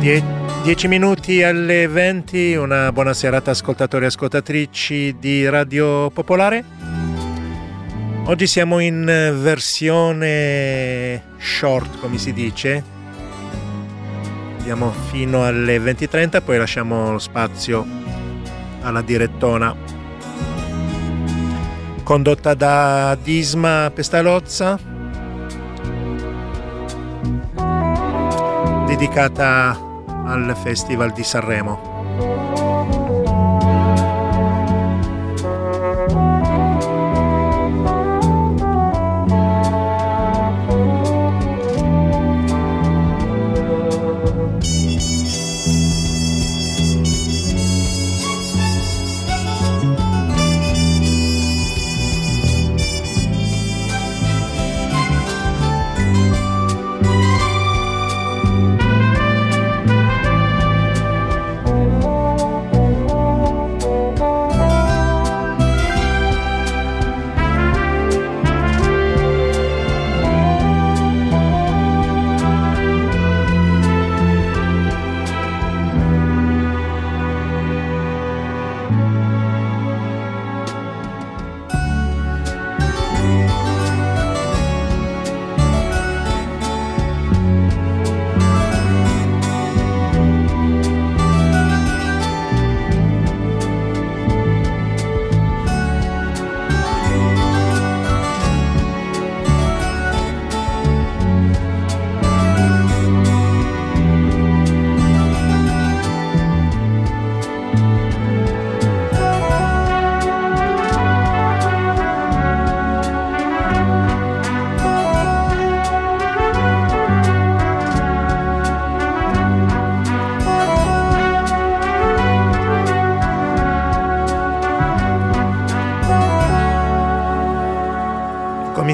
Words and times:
Die- 0.00 0.22
10 0.62 0.86
minuti 0.86 1.42
alle 1.42 1.88
20, 1.88 2.54
una 2.54 2.92
buona 2.92 3.12
serata 3.12 3.50
ascoltatori 3.50 4.04
e 4.04 4.08
ascoltatrici 4.08 5.16
di 5.18 5.48
Radio 5.48 6.08
Popolare. 6.10 6.64
Oggi 8.26 8.46
siamo 8.46 8.78
in 8.78 9.04
versione 9.40 11.22
short, 11.38 11.98
come 11.98 12.16
si 12.18 12.32
dice. 12.32 12.84
Andiamo 14.58 14.92
fino 15.10 15.44
alle 15.44 15.78
20.30, 15.78 16.42
poi 16.42 16.58
lasciamo 16.58 17.10
lo 17.10 17.18
spazio 17.18 17.84
alla 18.82 19.02
direttona. 19.02 19.74
Condotta 22.04 22.54
da 22.54 23.16
Disma 23.20 23.90
Pestalozza, 23.92 24.78
dedicata 28.86 29.86
al 30.28 30.54
Festival 30.56 31.12
di 31.12 31.24
Sanremo. 31.24 31.97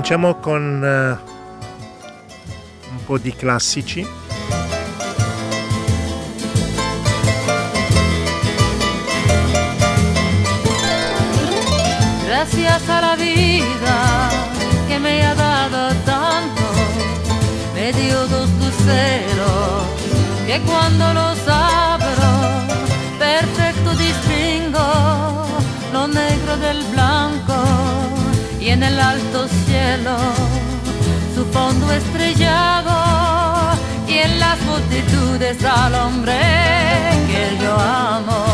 Cominciamo 0.07 0.37
con 0.39 0.85
eh, 0.85 1.19
un 2.91 3.05
po' 3.07 3.17
di 3.17 3.33
classici. 3.35 4.07
Gracias 12.27 12.89
a 12.91 13.01
la 13.01 13.17
vida 13.17 14.29
que 14.89 14.99
me 14.99 15.25
ha 15.25 15.35
dado 15.35 15.95
tanto, 16.05 16.63
me 17.75 17.91
dio 17.95 18.27
dos 18.27 18.51
luceros 18.61 19.87
que 20.47 20.61
cuando 20.67 21.15
los 21.15 21.39
abro, 21.49 22.33
perfecto 23.19 23.95
distingo 23.95 25.47
lo 25.95 26.07
negro 26.09 26.59
del 26.59 26.83
blanco 26.93 27.55
y 28.61 28.69
en 28.69 28.83
el 28.83 29.01
alto 29.01 29.47
su 31.37 31.45
fondo 31.53 31.93
estrellado 31.93 32.97
y 34.09 34.15
en 34.15 34.41
las 34.41 34.61
multitudes 34.63 35.65
al 35.65 35.95
hombre 35.95 36.37
que 37.29 37.63
yo 37.63 37.73
amo. 37.79 38.45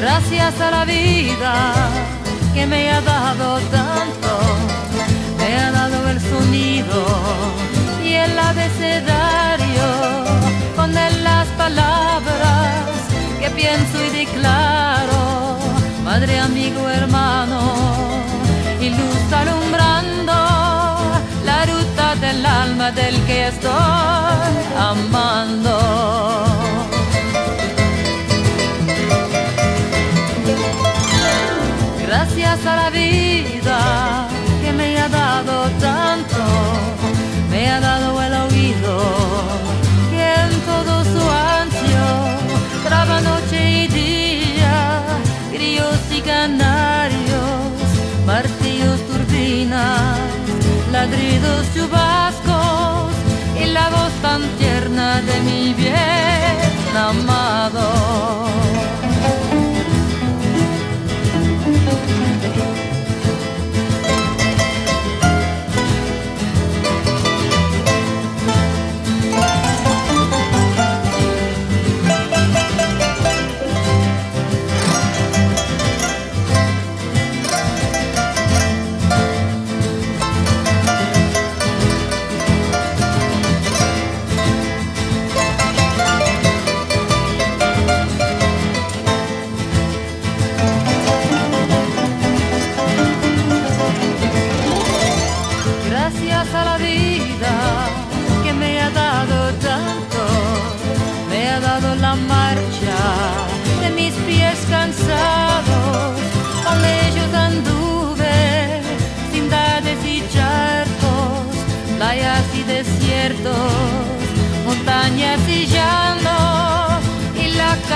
Gracias 0.00 0.60
a 0.60 0.70
la 0.70 0.84
vida 0.84 1.74
que 2.54 2.66
me 2.66 2.88
ha 2.92 3.00
dado 3.00 3.58
tanto, 3.72 4.30
me 5.36 5.56
ha 5.56 5.72
dado 5.72 6.08
el 6.10 6.20
sonido 6.20 7.04
y 8.04 8.12
el 8.12 8.38
abecedario 8.38 9.88
con 10.76 10.96
él 10.96 11.24
las 11.24 11.48
palabras 11.48 12.97
pienso 13.58 13.96
y 14.06 14.10
declaro, 14.24 15.58
madre, 16.04 16.38
amigo, 16.38 16.88
hermano, 16.88 17.60
y 18.80 18.90
luz 18.90 19.24
alumbrando 19.42 20.36
la 21.44 21.58
ruta 21.72 22.14
del 22.24 22.46
alma 22.46 22.92
del 22.92 23.16
que 23.26 23.48
estoy 23.48 24.54
amando. 24.90 25.74
Gracias 32.06 32.58
a 32.64 32.76
la 32.82 32.90
vida 32.90 33.78
que 34.62 34.72
me 34.72 34.88
ha 35.00 35.08
dado 35.08 35.54
tanto, 35.88 36.42
me 37.50 37.68
ha 37.70 37.80
dado 37.80 38.22
el 38.22 38.34
oído 38.46 38.92
que 40.10 40.24
en 40.44 40.52
todo 40.70 40.92
su 41.12 41.22
ancho 41.30 41.57
traba 42.88 43.20
noche 43.20 43.58
y 43.82 43.88
día, 43.88 45.02
grillos 45.52 46.00
y 46.10 46.20
canarios, 46.22 47.70
martillos, 48.26 48.98
turbinas, 49.08 50.18
ladridos, 50.90 51.66
chubascos 51.74 53.12
y 53.62 53.66
la 53.66 53.90
voz 53.90 54.12
tan 54.22 54.42
tierna 54.58 55.20
de 55.20 55.40
mi 55.40 55.74
bien 55.74 56.17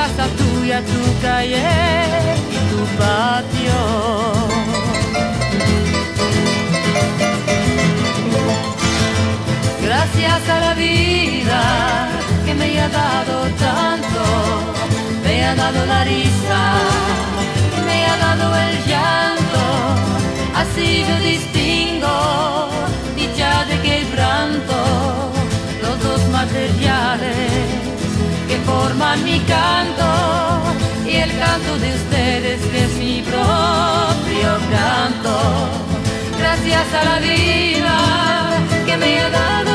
casa 0.03 0.27
tuya, 0.39 0.81
tu 0.93 1.03
calle 1.23 1.63
tu 2.71 2.81
patio. 2.99 3.81
Gracias 9.87 10.41
a 10.55 10.57
la 10.67 10.75
vida 10.75 11.61
que 12.45 12.55
me 12.55 12.69
ha 12.81 12.89
dado 12.89 13.37
tanto, 13.69 14.25
me 15.25 15.35
ha 15.47 15.55
dado 15.55 15.81
la 15.87 16.01
risa, 16.05 16.63
me 17.87 17.99
ha 18.11 18.17
dado 18.27 18.47
el 18.67 18.75
llanto, 18.91 19.65
así 20.63 20.89
yo 21.09 21.17
distingo 21.31 22.15
dicha 23.21 23.51
de 23.71 23.77
quebranto, 23.87 24.79
los 25.85 25.97
dos 26.07 26.21
materiales 26.39 28.02
forman 28.73 29.25
mi 29.25 29.39
canto 29.41 30.09
y 31.07 31.17
el 31.25 31.31
canto 31.39 31.73
de 31.79 31.89
ustedes 32.01 32.61
que 32.71 32.85
es 32.87 32.95
mi 33.05 33.23
propio 33.33 34.51
canto. 34.77 35.35
Gracias 36.39 36.87
a 37.01 37.03
la 37.11 37.19
vida 37.31 37.97
que 38.87 38.97
me 38.97 39.21
ha 39.21 39.31
dado 39.31 39.75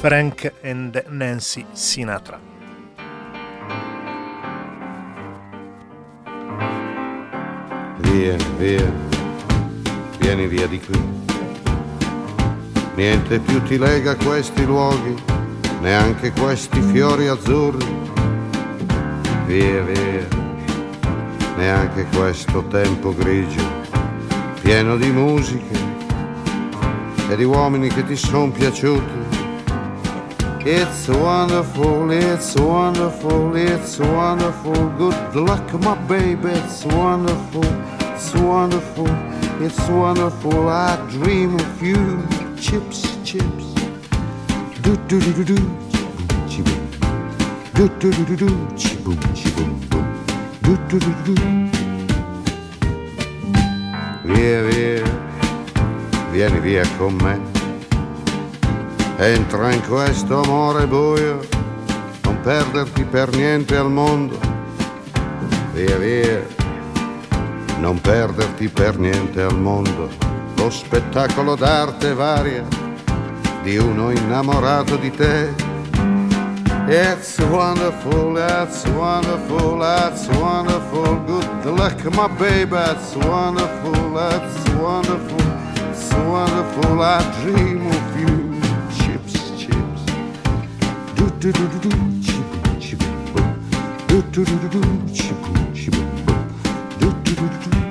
Frank 0.00 0.52
and 0.62 1.04
Nancy 1.08 1.66
Sinatra. 1.72 2.38
Via, 7.96 8.36
via, 8.58 8.92
vieni 10.20 10.46
via 10.46 10.68
di 10.68 10.80
qui. 10.80 11.00
Niente 12.94 13.40
più 13.40 13.60
ti 13.64 13.76
lega 13.76 14.14
questi 14.14 14.64
luoghi, 14.64 15.16
neanche 15.80 16.30
questi 16.30 16.80
fiori 16.80 17.26
azzurri. 17.26 17.84
Via, 19.46 19.82
via, 19.82 20.28
neanche 21.56 22.06
questo 22.14 22.64
tempo 22.68 23.12
grigio, 23.16 23.64
pieno 24.60 24.96
di 24.96 25.10
musiche 25.10 25.76
e 27.28 27.34
di 27.34 27.42
uomini 27.42 27.88
che 27.88 28.06
ti 28.06 28.14
sono 28.14 28.52
piaciuti. 28.52 29.47
It's 30.70 31.08
wonderful, 31.08 32.10
it's 32.10 32.54
wonderful, 32.54 33.56
it's 33.56 33.98
wonderful. 33.98 34.74
Good 34.98 35.34
luck, 35.34 35.72
my 35.80 35.94
baby, 36.06 36.50
it's 36.50 36.84
wonderful, 36.84 37.64
it's 38.12 38.34
wonderful, 38.34 39.08
it's 39.62 39.88
wonderful. 39.88 40.68
I 40.68 40.96
dream 41.08 41.54
of 41.54 41.82
you, 41.82 42.22
chips, 42.60 43.16
chips. 43.24 43.72
Do 44.82 44.94
do 45.08 45.18
do 45.18 45.32
do 45.32 45.44
do, 45.44 45.56
chi 46.50 46.60
boom, 46.60 46.84
do 47.72 47.88
do 47.98 48.12
do 48.12 48.24
do 48.26 48.36
do, 48.36 48.48
chi 48.76 48.94
boom, 48.96 49.18
chi 49.32 49.50
boom 49.56 49.72
boom, 49.88 50.06
do 50.60 50.76
do 50.90 50.98
do 50.98 51.12
do 51.24 51.34
do. 51.34 51.70
Via, 54.24 54.62
via, 54.64 55.04
vieni 56.30 56.60
via 56.60 56.84
con 56.98 57.16
me. 57.16 57.57
Entra 59.20 59.72
in 59.72 59.84
questo 59.84 60.42
amore 60.42 60.86
buio, 60.86 61.40
non 62.22 62.40
perderti 62.40 63.02
per 63.02 63.34
niente 63.34 63.76
al 63.76 63.90
mondo. 63.90 64.38
Via 65.72 65.96
via, 65.96 66.46
non 67.80 68.00
perderti 68.00 68.68
per 68.68 68.96
niente 68.96 69.42
al 69.42 69.58
mondo. 69.58 70.08
Lo 70.54 70.70
spettacolo 70.70 71.56
d'arte 71.56 72.14
varia 72.14 72.64
di 73.64 73.76
uno 73.76 74.12
innamorato 74.12 74.94
di 74.94 75.10
te. 75.10 75.52
It's 76.86 77.38
wonderful, 77.38 78.34
that's 78.34 78.86
wonderful, 78.86 79.80
that's 79.80 80.28
wonderful. 80.28 81.16
Good 81.26 81.76
luck, 81.76 82.04
my 82.14 82.28
baby, 82.38 82.70
that's 82.70 83.16
wonderful, 83.16 84.12
that's 84.14 84.70
wonderful, 84.74 85.42
it's 85.90 86.08
wonderful. 86.14 87.02
I 87.02 87.20
dream 87.42 87.84
of 87.88 88.20
you. 88.20 88.47
Do 91.40 91.52
do 91.52 91.68
do 91.68 91.78
do 91.78 91.90
chip, 92.20 92.42
chip. 92.80 92.98
Do 94.08 94.22
do 94.32 94.44
do 94.44 94.68
do 94.68 95.14
chip, 95.14 95.36
chip. 95.72 95.94
Do 96.98 97.12
do 97.12 97.32
do 97.36 97.46
do 97.70 97.87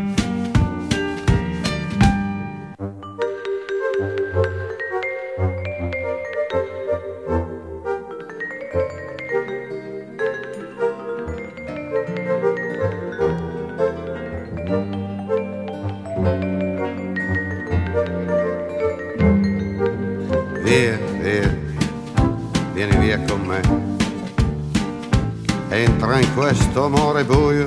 questo 26.77 26.95
amore 26.95 27.23
buio, 27.23 27.65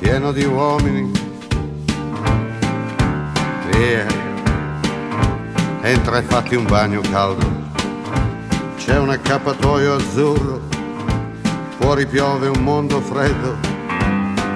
pieno 0.00 0.32
di 0.32 0.44
uomini. 0.44 1.08
Via, 3.70 4.06
entra 5.82 6.18
e 6.18 6.22
fatti 6.22 6.56
un 6.56 6.64
bagno 6.64 7.00
caldo. 7.00 7.46
C'è 8.76 8.98
un 8.98 9.10
accappatoio 9.10 9.94
azzurro, 9.94 10.62
fuori 11.78 12.04
piove 12.06 12.48
un 12.48 12.60
mondo 12.64 13.00
freddo. 13.00 13.56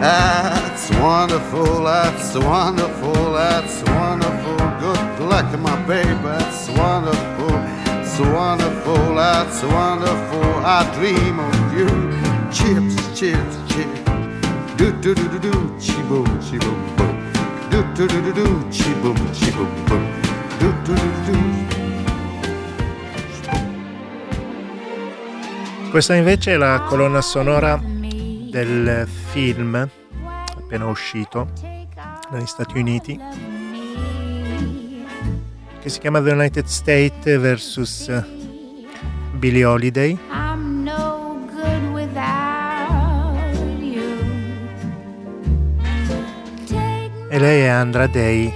That's 0.01 0.91
wonderful, 0.99 1.85
that's 1.85 2.35
wonderful, 2.35 3.33
that's 3.33 3.81
wonderful. 3.87 4.57
Good 4.81 5.21
luck, 5.21 5.57
my 5.61 5.77
baby, 5.87 6.17
that's 6.25 6.69
wonderful, 6.71 7.61
it's 8.01 8.19
wonderful, 8.19 9.15
that's 9.15 9.63
wonderful. 9.63 10.65
I 10.65 10.85
dream 10.99 11.39
of 11.39 11.73
you. 11.73 11.87
Chips, 12.51 13.06
chips, 13.17 13.57
chips. 13.69 14.01
Do 14.77 14.93
do 15.01 15.15
do 15.15 15.29
do 15.29 15.39
do, 15.39 15.75
chi 15.79 16.03
boom, 16.03 16.39
chi 16.39 16.59
boom 16.59 16.77
boom. 16.97 17.17
Do 17.71 17.83
do 17.95 18.07
do 18.07 18.21
do 18.21 18.33
do, 18.33 18.69
chi 18.69 18.93
boom, 19.01 19.17
chi 19.33 19.51
boom 19.53 19.71
boom. 19.87 20.05
Do 20.59 20.69
do 20.85 20.93
do 20.93 21.09
do 21.25 21.33
do. 21.33 21.45
Questa 25.91 26.15
invece 26.15 26.53
è 26.53 26.57
la 26.59 26.85
colonna 26.87 27.23
sonora 27.23 27.81
del 27.83 29.09
film 29.31 29.89
appena 30.57 30.87
uscito 30.87 31.49
negli 32.31 32.47
Stati 32.47 32.79
Uniti 32.79 33.19
che 35.81 35.89
si 35.89 35.99
chiama 36.01 36.21
The 36.21 36.33
United 36.33 36.67
States 36.67 37.39
vs 37.39 38.25
Billie 39.39 39.65
Holiday 39.65 40.19
e 47.37 47.39
lei 47.39 47.61
è 47.65 47.67
Andra 47.67 48.07
Day 48.07 48.51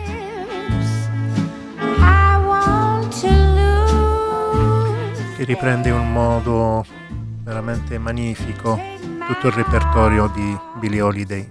che 5.37 5.45
riprende 5.45 5.91
in 5.91 5.97
un 5.97 6.11
modo 6.11 6.87
veramente 7.43 7.99
magnifico 7.99 8.81
tutto 9.27 9.49
il 9.49 9.53
repertorio 9.53 10.29
di 10.29 10.59
Billie 10.79 11.03
Holiday. 11.03 11.47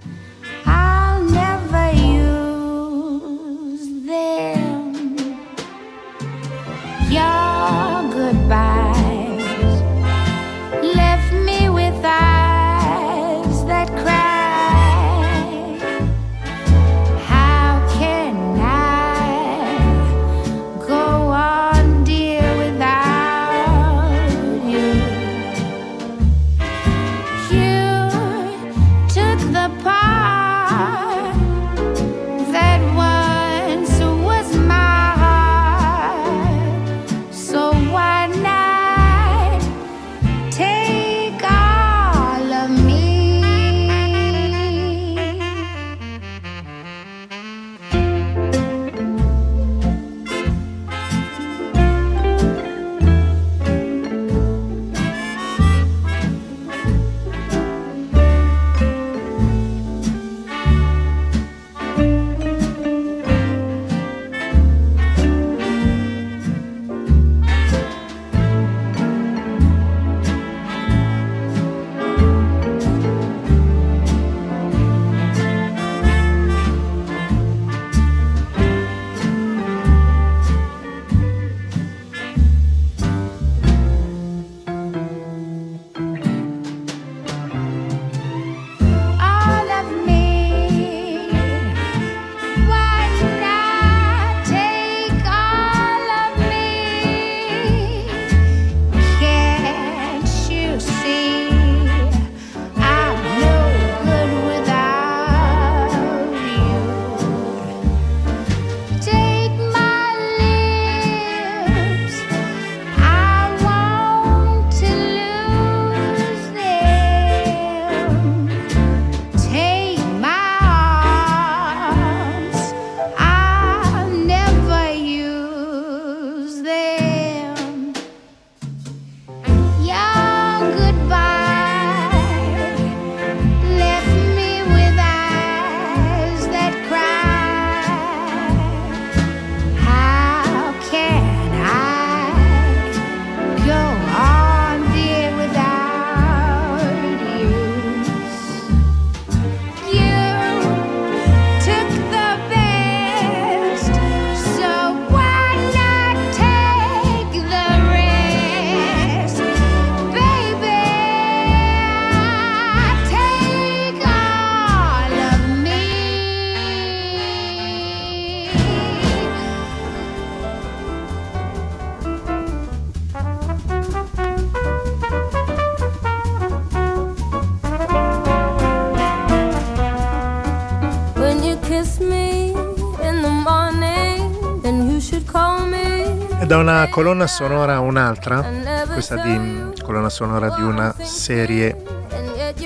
Da 186.49 186.57
una 186.57 186.87
colonna 186.89 187.27
sonora 187.27 187.75
a 187.75 187.79
un'altra, 187.79 188.43
questa 188.91 189.17
di 189.17 189.71
colonna 189.83 190.09
sonora 190.09 190.49
di 190.49 190.63
una 190.63 190.91
serie 190.99 191.75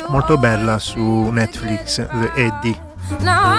molto 0.08 0.38
bella 0.38 0.80
su 0.80 1.28
Netflix, 1.30 1.96
The 1.96 2.32
Eddie. 2.34 2.80
Now 3.20 3.54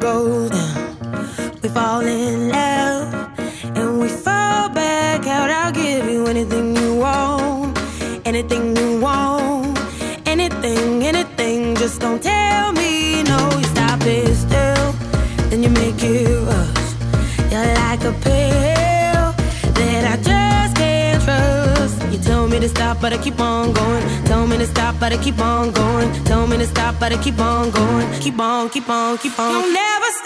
golden. 0.00 0.48
down. 0.50 1.58
We 1.62 1.68
fall 1.68 2.00
in 2.00 2.48
love 2.48 3.12
and 3.76 4.00
we 4.00 4.08
fall 4.08 4.68
back 4.68 5.26
out. 5.26 5.50
I'll 5.50 5.72
give 5.72 6.08
you 6.08 6.26
anything 6.26 6.76
you 6.76 6.96
want, 6.96 7.78
anything 8.24 8.75
stop, 22.76 23.00
but 23.00 23.12
I 23.12 23.18
keep 23.18 23.40
on 23.40 23.72
going. 23.72 24.02
Tell 24.26 24.46
me 24.46 24.56
to 24.58 24.66
stop, 24.66 24.94
but 25.00 25.12
I 25.12 25.16
keep 25.16 25.38
on 25.38 25.72
going. 25.72 26.08
Tell 26.24 26.46
me 26.46 26.56
to 26.58 26.66
stop, 26.66 26.94
but 27.00 27.12
I 27.12 27.18
keep 27.22 27.38
on 27.38 27.70
going. 27.70 28.06
Keep 28.20 28.38
on, 28.38 28.68
keep 28.68 28.88
on, 28.88 29.18
keep 29.18 29.38
on. 29.38 29.50
You'll 29.50 29.72
never 29.72 30.10
stop. 30.18 30.25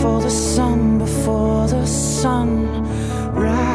Before 0.00 0.22
the 0.22 0.30
sun, 0.30 0.96
before 0.96 1.68
the 1.68 1.84
sun 1.84 2.86
rises, 3.34 3.69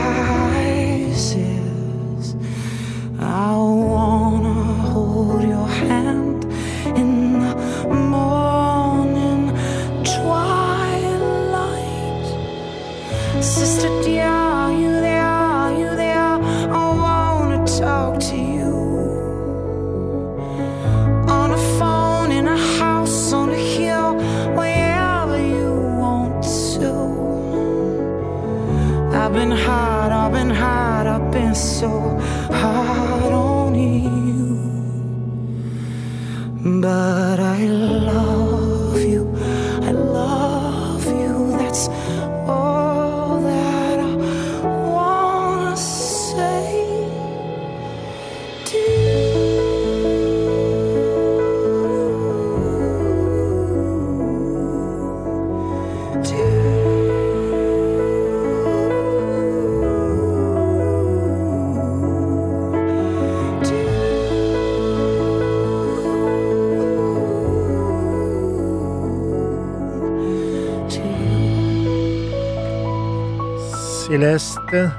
Celeste, 74.05 74.93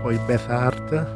poi 0.00 0.16
Beth 0.24 0.48
Hart, 0.48 1.06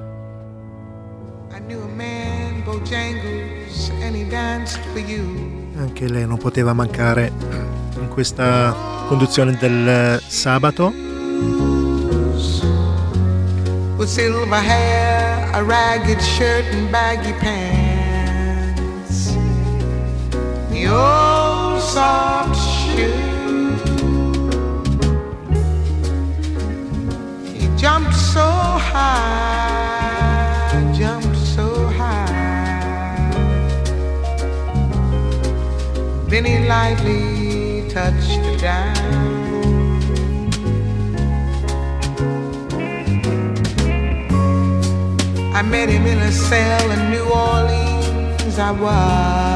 anche 5.77 6.09
lei 6.09 6.27
non 6.27 6.39
poteva 6.39 6.73
mancare 6.73 7.31
in 8.01 8.09
questa 8.09 8.75
conduzione 9.07 9.57
del 9.57 10.21
sabato. 10.27 10.93
With 13.97 14.09
silver 14.09 14.61
hair, 14.61 15.49
a 15.55 15.63
ragged 15.63 16.21
shirt, 16.21 16.65
and 16.73 16.91
baggy 16.91 17.33
pants. 17.35 19.37
The 20.71 20.89
old 20.89 21.81
soft 21.81 22.57
shoe. 22.57 23.32
Then 36.33 36.47
he 36.47 36.67
lightly 36.67 37.87
touched 37.91 38.41
the 38.43 38.57
down. 38.59 38.97
I 45.55 45.61
met 45.61 45.91
him 45.91 46.07
in 46.07 46.19
a 46.21 46.33
cell 46.33 46.91
in 46.91 47.11
New 47.11 47.25
Orleans. 47.25 48.59
I 48.59 48.71
was 48.71 49.52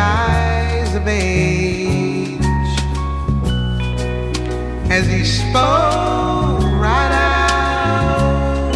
eyes 0.00 0.94
of 0.94 1.06
age 1.06 2.40
as 4.90 5.06
he 5.06 5.24
spoke 5.24 6.62
right 6.86 7.12
out. 7.12 8.74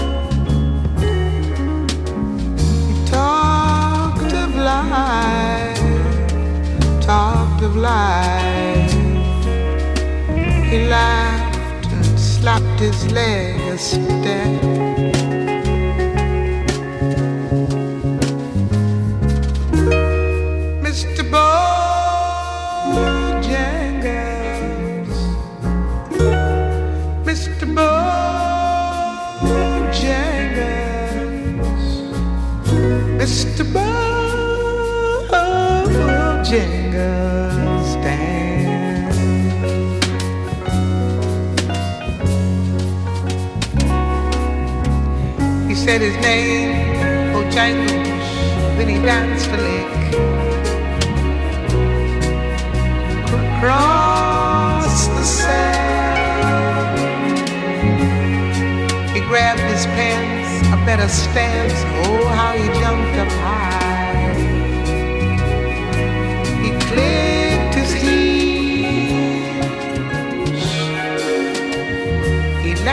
He 2.89 2.95
talked 3.07 4.33
of 4.33 4.55
life 4.55 5.85
talked 7.05 7.63
of 7.63 7.77
life. 7.77 8.93
He 10.71 10.87
laughed 10.87 11.93
and 11.93 12.19
slapped 12.19 12.81
his 12.81 13.13
leg 13.13 13.61
a 13.73 13.77
step. 13.77 14.74
Bojangles 36.55 37.91
dance. 38.01 39.19
He 45.67 45.75
said 45.75 46.01
his 46.01 46.17
name, 46.23 46.95
Bojangles, 47.35 48.29
then 48.77 48.89
he 48.89 48.99
danced 49.05 49.49
a 49.49 49.57
lick. 49.57 50.15
Across 53.57 55.09
the 55.09 55.25
sand, 55.25 56.69
he 59.13 59.21
grabbed 59.23 59.61
his 59.73 59.87
pants, 59.87 60.69
a 60.69 60.77
better 60.87 61.09
stance. 61.09 61.83
Oh, 62.07 62.29
how 62.29 62.53
he 62.53 62.69
jumped 62.81 63.17
up 63.19 63.33
high. 63.43 63.84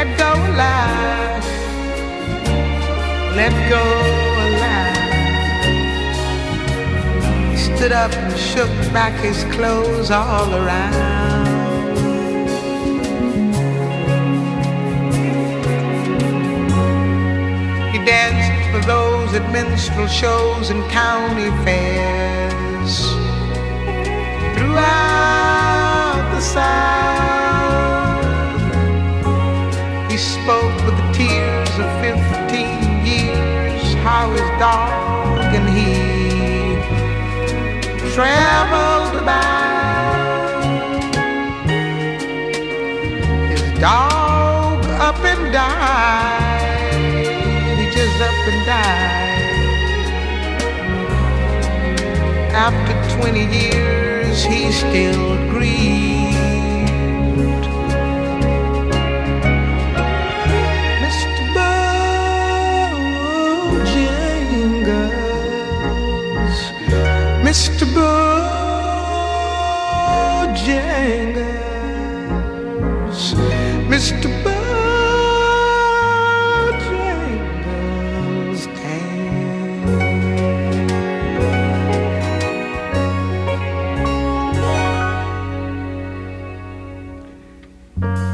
Let 0.03 0.17
go 0.17 0.33
alive. 0.33 1.45
Let 3.35 3.53
go 3.69 3.83
alive. 4.47 4.97
He 7.51 7.57
stood 7.57 7.91
up 7.91 8.11
and 8.11 8.35
shook 8.35 8.71
back 8.91 9.13
his 9.21 9.43
clothes 9.53 10.09
all 10.09 10.55
around. 10.55 11.97
He 17.93 17.99
danced 18.03 18.71
for 18.71 18.81
those 18.87 19.35
at 19.35 19.51
minstrel 19.51 20.07
shows 20.07 20.71
and 20.71 20.83
county 20.89 21.51
fairs. 21.63 23.05
Throughout 24.57 26.31
the 26.33 26.41
side. 26.41 27.00
Traveled 38.13 39.25
by. 39.25 40.51
His 43.49 43.63
dog 43.79 44.83
up 44.99 45.19
and 45.23 45.53
died. 45.53 46.97
He 47.79 47.85
just 47.91 48.21
up 48.21 48.47
and 48.51 48.65
died. 48.65 49.31
After 52.53 52.93
20 53.21 53.45
years, 53.45 54.43
he 54.43 54.71
still 54.71 55.37
grieved. 55.49 56.10
Mr. 67.51 67.83
Bojangles, 67.95 68.45
Mr. 73.91 74.27
Bojangles, 74.43 74.61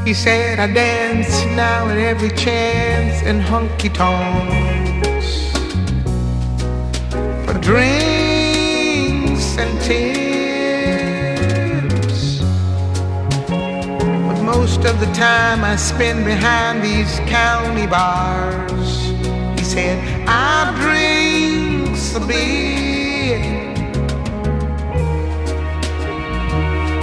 He 0.06 0.14
said, 0.14 0.60
I 0.60 0.72
dance 0.72 1.44
now 1.56 1.88
at 1.88 1.98
every 1.98 2.30
chance 2.30 3.22
in 3.22 3.40
honky 3.40 3.90
tonks 3.92 5.50
for 7.44 7.58
drinks 7.58 7.97
But 14.26 14.42
most 14.42 14.84
of 14.84 15.00
the 15.00 15.10
time 15.14 15.64
I 15.64 15.76
spend 15.76 16.24
behind 16.26 16.82
these 16.82 17.20
county 17.20 17.86
bars. 17.86 19.08
He 19.58 19.64
said, 19.64 19.98
I 20.28 20.74
drink 20.82 21.88
a 22.14 22.26
beer. 22.26 23.40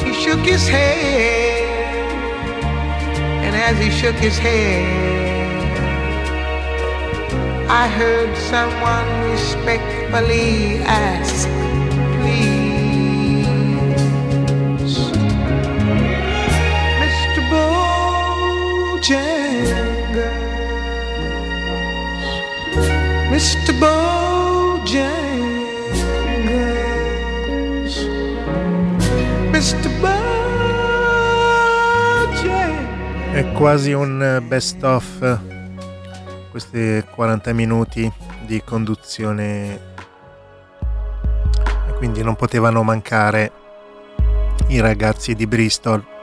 He 0.06 0.14
shook 0.14 0.40
his 0.40 0.68
head. 0.68 1.64
And 3.46 3.56
as 3.56 3.78
he 3.84 3.90
shook 3.90 4.16
his 4.16 4.38
head, 4.38 4.86
I 7.70 7.88
heard 7.88 8.36
someone 8.38 9.32
respectfully 9.32 10.78
ask, 10.84 11.48
Mr. 23.36 23.74
Bojangles, 23.74 25.12
Mr. 29.52 29.90
Bojangles. 30.00 30.80
È 33.34 33.52
quasi 33.52 33.92
un 33.92 34.24
eh, 34.24 34.40
best 34.42 34.82
of 34.84 35.22
eh, 35.22 35.38
questi 36.50 37.04
40 37.14 37.52
minuti 37.52 38.10
di 38.46 38.62
conduzione 38.64 39.82
quindi 41.98 42.24
non 42.24 42.38
potevano 42.38 42.84
mancare 42.84 43.52
i 44.68 44.80
ragazzi 44.80 45.36
di 45.36 45.46
Bristol. 45.46 46.15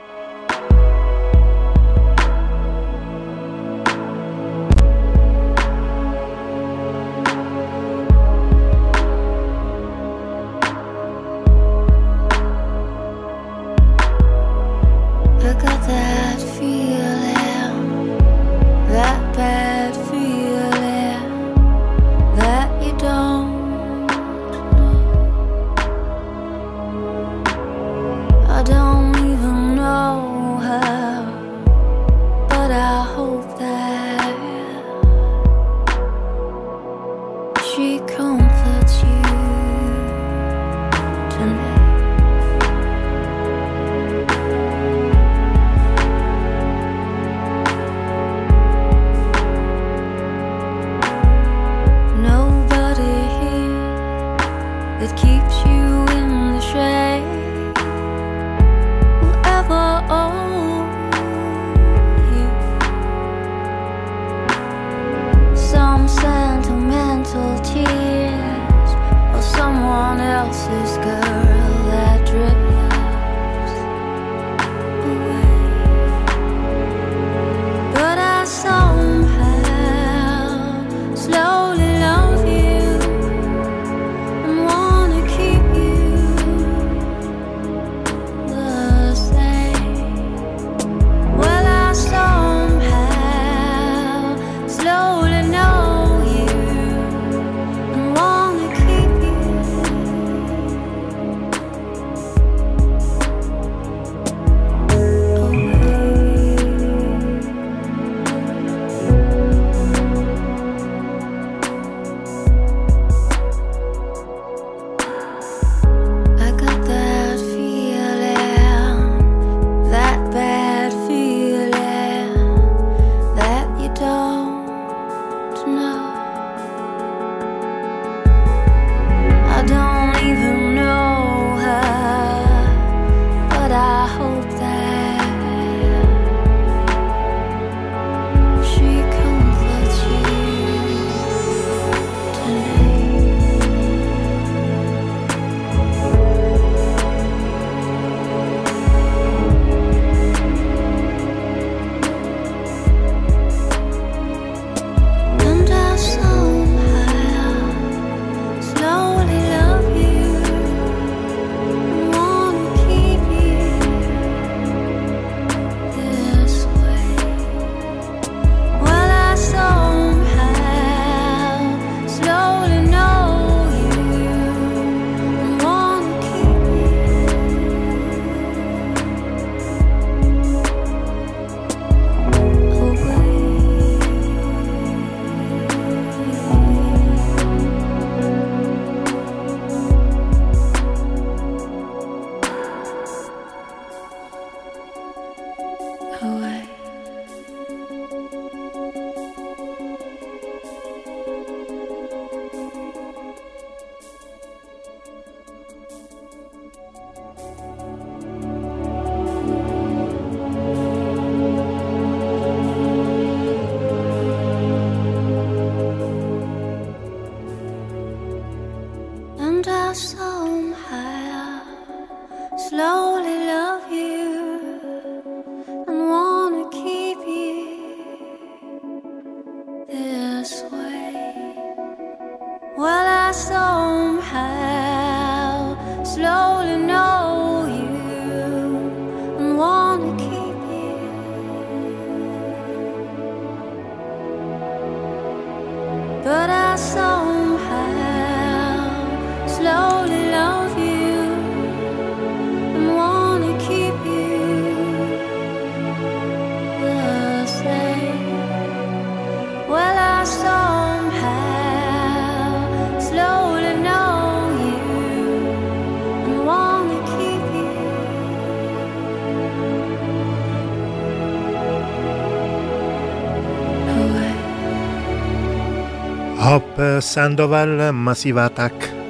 Sandoval 277.03 277.91
Masivatak. 277.91 279.02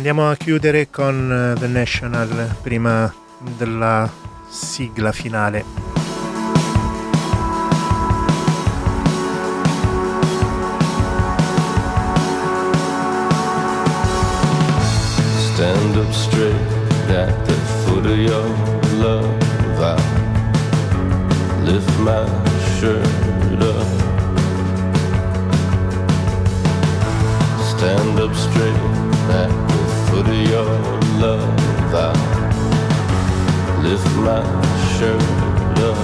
Andiamo 0.00 0.30
a 0.30 0.34
chiudere 0.34 0.88
con 0.88 1.30
eh, 1.30 1.60
The 1.60 1.66
National 1.66 2.56
prima 2.62 3.12
della 3.58 4.10
sigla 4.48 5.12
finale. 5.12 5.62
Stand 15.36 15.96
up 15.96 16.10
straight 16.12 16.54
at 17.10 17.44
the 17.44 17.52
foot 17.84 18.06
of 18.06 18.16
your 18.16 18.48
love. 19.02 19.28
I 19.82 19.96
lift 21.62 21.98
my 21.98 22.24
shirt 22.78 23.19
my 34.20 34.42
up. 35.88 35.96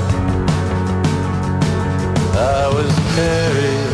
I 2.34 2.68
was 2.76 2.92
carried 3.14 3.92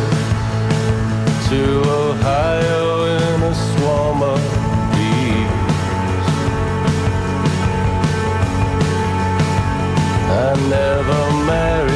to 1.49 1.61
Ohio 2.05 2.83
in 3.17 3.37
a 3.43 3.53
swarm 3.53 4.19
of 4.23 4.41
bees. 4.93 6.27
I 10.29 10.49
never 10.77 11.21
married, 11.51 11.92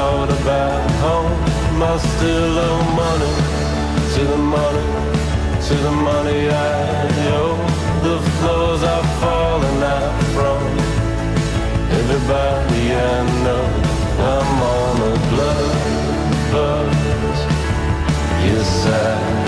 thought 0.00 0.30
about 0.40 0.90
home. 1.04 1.34
I 1.82 1.96
still 2.12 2.58
owe 2.68 2.82
money 3.04 3.34
to 4.14 4.22
the 4.32 4.40
money, 4.56 4.86
to 5.66 5.74
the 5.86 5.94
money 6.08 6.40
I 6.48 6.78
owe. 7.40 7.58
The 8.06 8.16
floors 8.36 8.82
are 8.94 9.06
falling 9.20 9.80
out 9.96 10.14
from 10.34 10.62
everybody 11.98 12.84
I 13.12 13.16
know. 13.44 13.64
I'm 14.32 14.50
on 14.74 14.96
a 15.10 15.14
blood 15.30 15.72
buzz. 16.52 17.38
Yes, 18.46 18.72
I 18.86 19.39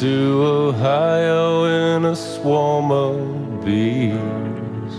to 0.00 0.42
Ohio 0.42 1.64
in 1.64 2.06
a 2.06 2.16
swarm 2.16 2.90
of 2.90 3.62
bees. 3.62 4.94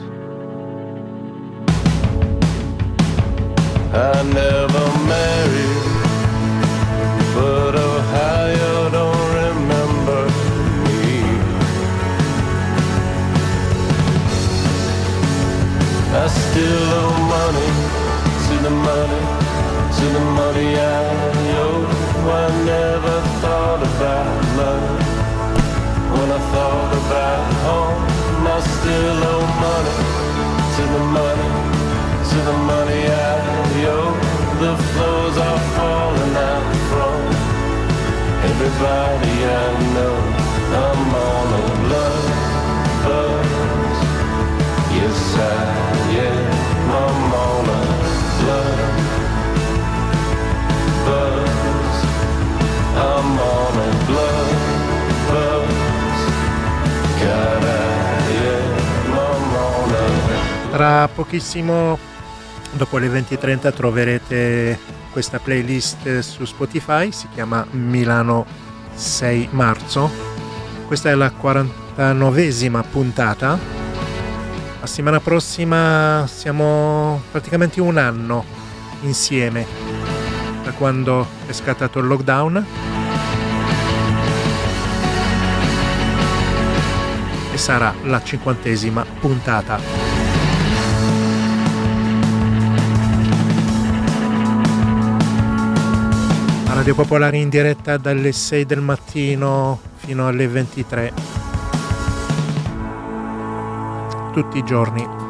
I 3.92 4.22
never 4.42 4.86
married, 5.10 5.86
but 7.34 7.74
Ohio 7.74 8.90
don't 8.92 9.28
remember 9.42 10.22
me. 10.86 11.10
I 16.14 16.28
still 16.28 16.90
owe 17.02 17.18
money 17.38 17.72
to 18.46 18.56
the 18.68 18.74
money, 18.90 19.24
to 19.98 20.06
the 20.18 20.26
money 20.42 20.70
I 20.76 21.10
owe. 21.58 21.88
I 22.30 22.64
never 22.66 23.22
thought 23.42 23.82
about 23.82 24.41
thought 26.52 26.92
about 27.02 27.54
home. 27.66 28.04
I 28.44 28.60
still 28.76 29.20
owe 29.34 29.48
money 29.66 29.96
to 30.76 30.84
the 30.96 31.04
money, 31.18 31.50
to 32.30 32.38
the 32.50 32.58
money 32.72 33.02
I 33.08 33.36
owe. 33.96 34.16
the 34.64 34.74
floors 34.90 35.38
are 35.48 35.62
falling 35.78 36.36
out 36.52 36.68
from 36.90 37.20
everybody 38.50 39.36
I 39.48 39.68
know. 39.96 40.16
I'm 40.84 41.16
on 41.30 41.48
a 41.60 41.66
blood 41.84 42.26
buzz. 43.06 43.98
Yes, 44.98 45.20
I 45.40 45.62
am. 46.28 46.46
I'm 47.00 47.34
on 47.48 47.66
a 47.78 47.82
blood 48.40 48.80
buzz. 51.08 51.96
I'm 53.08 53.30
on 53.54 53.74
a 53.86 53.90
blood 54.10 54.51
Tra 60.72 61.08
pochissimo, 61.08 61.98
dopo 62.72 62.98
le 62.98 63.08
20.30, 63.08 63.74
troverete 63.74 64.80
questa 65.12 65.40
playlist 65.40 66.20
su 66.20 66.46
Spotify, 66.46 67.12
si 67.12 67.28
chiama 67.34 67.66
Milano 67.72 68.46
6 68.94 69.50
marzo. 69.52 70.10
Questa 70.88 71.10
è 71.10 71.16
la 71.16 71.32
49esima 71.32 72.84
puntata. 72.90 73.60
La 74.80 74.88
settimana 74.88 75.20
prossima 75.20 76.26
siamo 76.28 77.22
praticamente 77.30 77.80
un 77.80 77.98
anno 77.98 78.44
insieme 79.02 79.66
da 80.64 80.72
quando 80.72 81.28
è 81.46 81.52
scattato 81.52 82.00
il 82.00 82.08
lockdown. 82.08 82.66
Sarà 87.62 87.94
la 88.06 88.24
cinquantesima 88.24 89.06
puntata. 89.20 89.80
Radio 96.66 96.96
Popolare 96.96 97.38
in 97.38 97.50
diretta 97.50 97.98
dalle 97.98 98.32
6 98.32 98.66
del 98.66 98.82
mattino 98.82 99.80
fino 99.98 100.28
alle 100.28 100.48
23. 100.48 101.14
Tutti 104.34 104.58
i 104.58 104.64
giorni. 104.64 105.21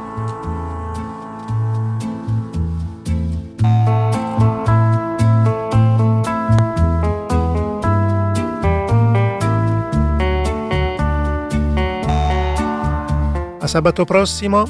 Sabato 13.72 14.04
prossimo, 14.04 14.66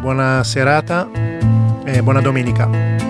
buona 0.00 0.44
serata 0.44 1.10
e 1.84 2.00
buona 2.00 2.20
domenica. 2.20 3.01